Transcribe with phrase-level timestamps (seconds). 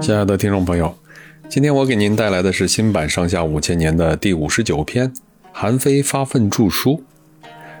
[0.00, 0.94] 亲爱的听众朋友，
[1.48, 5.08] 今天我给您带来的是新版《上下五千年》的第五十九篇
[5.52, 7.02] 《韩非发愤著书》。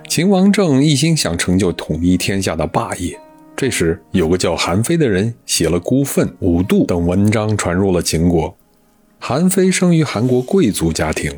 [0.08, 3.18] 秦王政一心想成就统一天下的霸业，
[3.56, 8.56] 这时有个叫韩非的人写了《孤愤》《五度》等文章，传入了秦国。
[9.18, 11.32] 韩非生于韩国贵族家庭，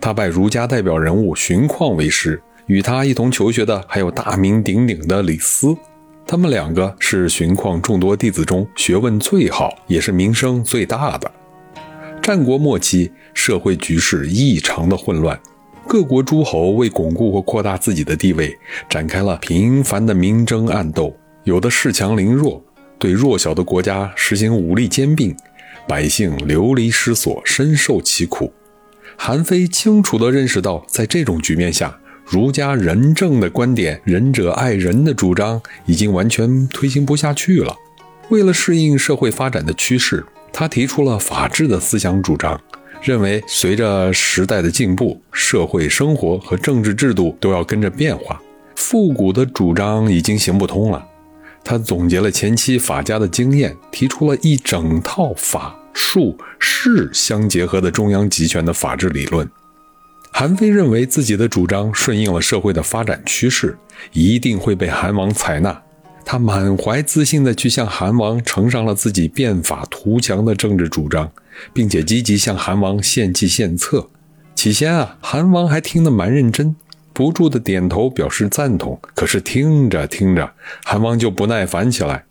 [0.00, 5.76] 他拜儒家代表人物荀况为师，与他一同求学的还有大名鼎鼎的李斯。
[6.26, 11.30] 他们两个是荀况众多弟子中学问最好，也是名声最大的。
[12.22, 15.38] 战国末期，社会局势异常的混乱，
[15.86, 18.56] 各国诸侯为巩固或扩大自己的地位，
[18.88, 21.14] 展开了频繁的明争暗斗。
[21.44, 22.64] 有的恃强凌弱，
[22.98, 25.36] 对弱小的国家实行武力兼并，
[25.86, 28.50] 百姓流离失所，深受其苦。
[29.16, 37.76] 韩非清楚地认识到，在这种局面下，儒家仁政的观点，仁者爱人的主张已经完全推行不下去了。
[38.30, 42.58] 为了适应社会发展的趋势，他提出了法治的思想主张，
[43.02, 48.40] 认为随着时代的进步，社会生活和政治制度都要跟着变化，
[48.74, 51.06] 复古的主张已经行不通了。
[51.62, 59.48] 他总结了前期法家的经验，提出了一整套法术势相结合的中央集权的法治理论。
[60.36, 63.78] 韩非认为自己的主张顺应了社会的发展趋势，
[64.10, 65.80] 一定会被韩王采纳。
[66.24, 71.30] 他满怀自信地去向韩王呈上了自己变法图强的政治主张，
[71.72, 74.08] 并且积极向韩王献计献策。
[74.56, 76.74] 起先啊，韩王还听得蛮认真，
[77.12, 79.00] 不住地点头表示赞同。
[79.14, 80.50] 可是听着听着，
[80.84, 82.24] 韩王就不耐烦起来。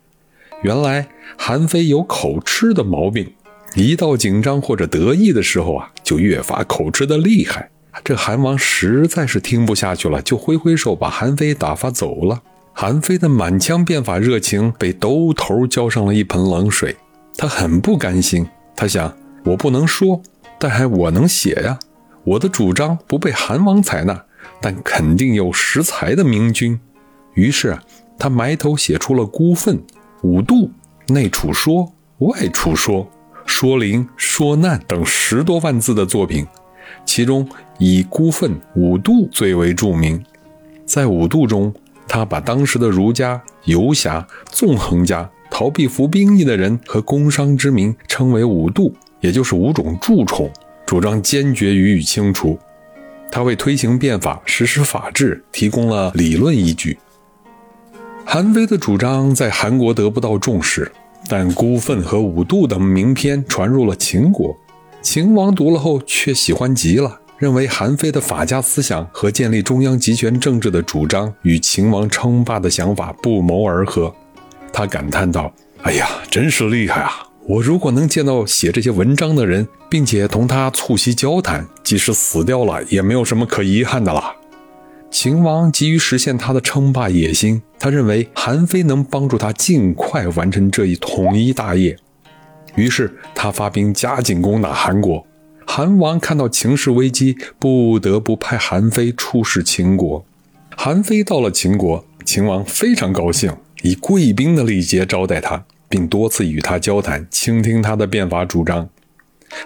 [0.62, 3.32] 原来韩非有口吃的毛病，
[3.76, 7.70] 一到紧张或者得意的时候啊，就越发口吃的厉害。
[8.04, 12.42] 这韩王实在是听不下去了，就挥挥手把韩非打发走了。
[12.74, 16.96] 韩非的满腔变法热情被兜头浇上了一盆冷水，
[17.38, 18.48] 他很不甘心。
[18.76, 19.16] 他想：
[19.46, 20.22] 我不能说，
[20.58, 21.78] 但还我能写呀。
[22.24, 24.26] 我的主张不被韩王采纳，
[24.60, 26.80] 但肯定有识才的明君。
[27.36, 27.78] 于是，
[28.18, 29.78] 他埋头写出了《孤愤》
[30.24, 30.56] 《五度》
[31.14, 31.76] 《内储说》
[32.20, 33.06] 《外储说》
[33.46, 36.48] 《说灵》《说难》等十多万字的作品。
[37.06, 40.24] 其中以孤愤五度最为著名，
[40.86, 41.74] 在五度中，
[42.08, 50.52] 他把当时的儒家、游侠、纵横家、逃避服兵役的人和工商之民称为五度，也就是五种蛀虫，
[50.86, 52.58] 主张坚决予以清除。
[53.32, 56.98] 他为推行变法、实施法治提供了理论依据。
[58.26, 60.92] 韩非的主张在韩国得不到重视，
[61.28, 64.56] 但孤愤和五度等名篇传入了秦国。
[65.04, 74.16] 秦王读了后却喜欢极了，认为韩非的法家思想和建立中央集权政治的主张与秦王称霸的想法不谋而合。
[74.72, 75.54] 他感叹道
[75.84, 77.12] ：“哎呀，真是厉害啊！
[77.46, 84.24] 我如果能见到写这些文章的人，并且同他促膝交谈，即使死掉了，也没有什么可遗憾的了。”
[85.12, 91.98] 秦王急于实现他的称霸野心，他认为韩非能帮助他尽快完成这一统一大业。
[92.76, 95.26] 于是他发兵加紧攻打韩国，
[95.66, 100.26] 韩王看到情势危机，不得不派韩非出使秦国。
[100.76, 108.90] 韩非到了秦国，秦王非常高兴，以贵宾的礼节招待他，并多次与他交谈，倾听他的变法主张。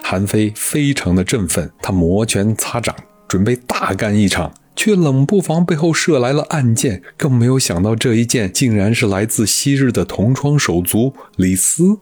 [0.02, 2.94] 韩非非常的振奋，他摩拳擦掌，
[3.26, 12.00] 准备大干一场，却冷不防背后射来了暗箭，更没有想到这一箭竟然是来自昔日的同窗手足李斯。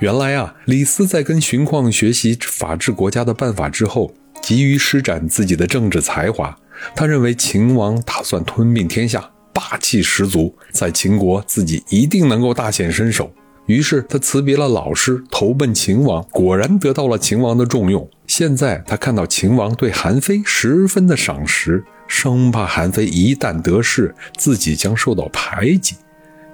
[0.00, 4.12] 原来啊，李斯在跟荀况学习法治国家的办法之后，
[4.42, 6.56] 急于施展自己的政治才华。
[6.94, 13.32] 他认为秦王打算吞并天下，霸气十足，在秦国自己一定能够大显身手。
[13.66, 18.06] 于是他辞别了老师，投奔秦王，果然得到了秦王的重用。
[18.26, 25.94] 现在他看到秦王对韩非十分的赏识，生怕韩非一旦得势，自己将受到排挤。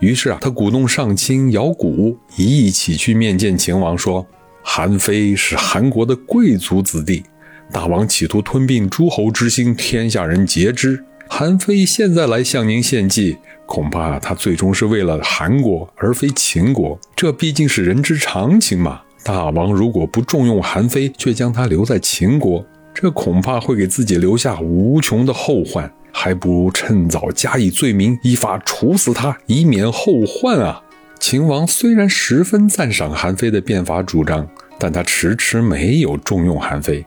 [0.01, 4.27] 于是啊，他鼓动上卿姚贾一起去面见秦王，说
[4.65, 7.23] ：“韩非是韩国的贵族子弟，
[7.71, 11.05] 大王企图吞并诸侯之心，天下人皆知。
[11.29, 13.37] 韩非现在来向您献计，
[13.67, 19.03] 恐怕他最终是为了韩国而非秦国，这毕竟是人之常情嘛。
[19.23, 22.65] 大王如果不重用韩非，却将他留在秦国，
[22.95, 30.83] 这恐怕会给自己留下无穷的后患。”还不如趁早加以罪名，依法处死他，以免后患啊！
[31.19, 34.49] 秦王虽然十分赞赏韩非的变法主张，
[34.79, 37.05] 但他迟迟没有重用韩非，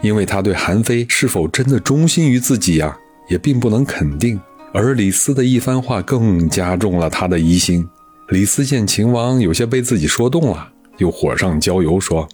[0.00, 2.96] 因为他对韩非是否真的忠心于自己呀，
[3.28, 4.40] 也并不能肯定。
[4.72, 7.86] 而李斯的一番话更加重了他的疑心。
[8.28, 12.26] 李斯见秦王有些被自己说动了，又火上浇油说：“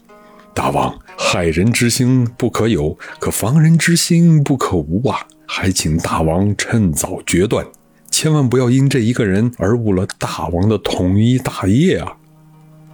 [0.54, 5.26] 大王，害人之心不可有，可防人之心不可无啊！
[5.50, 7.66] 还请大王趁早决断，
[8.10, 12.18] 千万不要因这一个人而误了大王的统一大业啊！”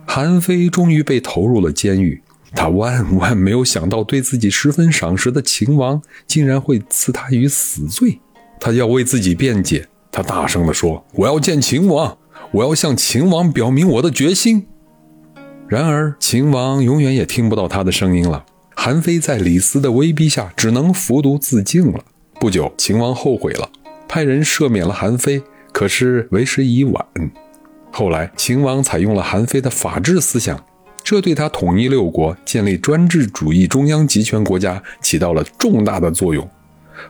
[0.06, 2.22] 韩非终于被投入了监狱，
[2.54, 8.20] 他万万没有想到，对自己十分赏识的秦王竟然会赐他于死罪。
[8.60, 12.16] 他要为自己辩解，他大声地说：“我要见秦王。”
[12.52, 14.66] 我要向秦王表明我的决心。
[15.66, 18.44] 然而，秦王永远也听不到他的声音了。
[18.76, 22.04] 韩非在李斯的威逼下，只能服毒自尽了。
[22.44, 23.66] 不久，秦王后悔了，
[24.06, 25.42] 派人赦免了韩非，
[25.72, 27.02] 可是为时已晚。
[27.90, 30.62] 后来，秦王采用了韩非的法治思想，
[31.02, 36.46] 这对他统一六国、建立专制主义中央集权国家起到了重大的作用。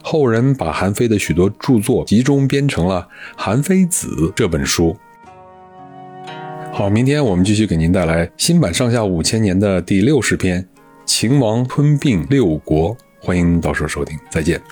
[0.04, 4.96] 后人把韩非的许多著作集中编成了《韩非子》这本书。
[6.70, 10.62] 好，明天我们继续给您带来新版上下五千年的第六十篇
[11.04, 14.62] 《秦王吞并六国》，欢迎到时候收听，再见。